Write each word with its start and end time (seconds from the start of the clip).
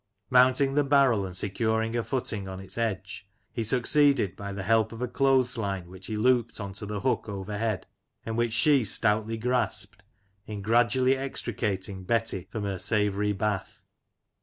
Mounting 0.31 0.73
the 0.73 0.83
barrel 0.83 1.27
and 1.27 1.37
securing 1.37 1.95
a 1.95 2.01
footing 2.01 2.47
on 2.47 2.59
its 2.59 2.75
edge, 2.75 3.29
he 3.53 3.63
succeeded, 3.63 4.35
by 4.35 4.51
the 4.51 4.63
help 4.63 4.91
of 4.91 4.99
a 4.99 5.07
clothes 5.07 5.59
line 5.59 5.87
which 5.87 6.07
he 6.07 6.15
looped 6.15 6.59
on 6.59 6.73
to 6.73 6.87
the 6.87 7.01
hook 7.01 7.29
overhead, 7.29 7.85
and 8.25 8.35
which 8.35 8.51
she 8.53 8.83
stoutly 8.83 9.37
grasped, 9.37 10.01
in 10.47 10.63
gradually 10.63 11.15
extricating 11.15 12.03
Betty 12.03 12.47
from 12.49 12.63
her 12.63 12.79
savoury 12.79 13.31
bath. 13.31 13.83